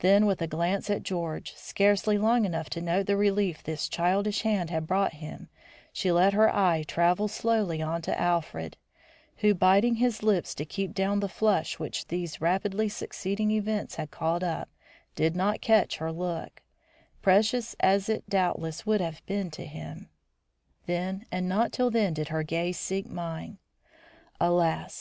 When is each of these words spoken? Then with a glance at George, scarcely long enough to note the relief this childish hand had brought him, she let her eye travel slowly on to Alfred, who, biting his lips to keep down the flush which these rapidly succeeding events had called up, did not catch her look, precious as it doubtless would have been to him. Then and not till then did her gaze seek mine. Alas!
Then 0.00 0.26
with 0.26 0.42
a 0.42 0.46
glance 0.46 0.90
at 0.90 1.02
George, 1.02 1.54
scarcely 1.56 2.18
long 2.18 2.44
enough 2.44 2.68
to 2.68 2.82
note 2.82 3.06
the 3.06 3.16
relief 3.16 3.62
this 3.62 3.88
childish 3.88 4.42
hand 4.42 4.68
had 4.68 4.86
brought 4.86 5.14
him, 5.14 5.48
she 5.94 6.12
let 6.12 6.34
her 6.34 6.54
eye 6.54 6.84
travel 6.86 7.26
slowly 7.26 7.80
on 7.80 8.02
to 8.02 8.20
Alfred, 8.20 8.76
who, 9.38 9.54
biting 9.54 9.94
his 9.94 10.22
lips 10.22 10.54
to 10.56 10.66
keep 10.66 10.92
down 10.92 11.20
the 11.20 11.26
flush 11.30 11.78
which 11.78 12.08
these 12.08 12.38
rapidly 12.38 12.86
succeeding 12.90 13.50
events 13.50 13.94
had 13.94 14.10
called 14.10 14.44
up, 14.44 14.68
did 15.14 15.34
not 15.34 15.62
catch 15.62 15.96
her 15.96 16.12
look, 16.12 16.60
precious 17.22 17.74
as 17.80 18.10
it 18.10 18.28
doubtless 18.28 18.84
would 18.84 19.00
have 19.00 19.24
been 19.24 19.50
to 19.52 19.64
him. 19.64 20.10
Then 20.84 21.24
and 21.32 21.48
not 21.48 21.72
till 21.72 21.88
then 21.90 22.12
did 22.12 22.28
her 22.28 22.42
gaze 22.42 22.78
seek 22.78 23.08
mine. 23.08 23.56
Alas! 24.38 24.94